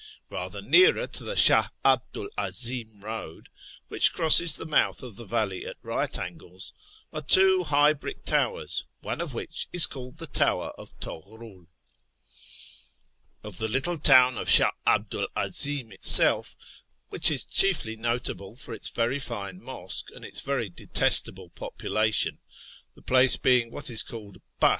Eather 0.31 0.65
nearer 0.65 1.05
to 1.05 1.23
the 1.23 1.35
Shah 1.35 1.67
'Abdu 1.85 2.23
'l 2.23 2.29
'Azim 2.35 3.01
road 3.01 3.49
(which 3.87 4.11
crosses 4.13 4.55
the 4.55 4.65
mouth 4.65 5.03
of 5.03 5.15
the 5.15 5.25
valley 5.25 5.63
at 5.63 5.77
right 5.83 6.17
angles), 6.17 6.73
are 7.13 7.21
two 7.21 7.65
high 7.65 7.93
brick 7.93 8.25
towers, 8.25 8.83
one 9.01 9.21
of 9.21 9.35
which 9.35 9.67
is 9.71 9.85
called 9.85 10.17
the 10.17 10.25
Tower 10.25 10.69
of 10.75 10.99
Toghrul. 10.99 11.27
90 11.37 11.45
A 11.45 11.45
YEAR 11.53 11.65
AMONGST 12.33 12.93
THE 12.97 12.99
PERSIANS 13.49 13.53
C)f 13.53 13.59
till' 13.59 13.69
little 13.69 13.97
town 13.99 14.37
of 14.39 14.49
Sh;ili 14.49 14.71
'Alulu 14.87 15.21
'l 15.21 15.27
'A/i'in 15.35 15.91
itsi'lf, 15.91 16.55
which 17.09 17.29
is 17.29 17.45
chietly 17.45 17.95
iiotablo 17.95 18.57
for 18.57 18.73
its 18.73 18.89
very 18.89 19.19
fine 19.19 19.61
mosque 19.61 20.09
and 20.15 20.25
its 20.25 20.41
very 20.41 20.67
detestable 20.69 21.49
population 21.51 22.39
(the 22.95 23.03
place 23.03 23.37
being 23.37 23.69
what 23.69 23.91
is 23.91 24.01
called 24.01 24.41
"has. 24.63 24.69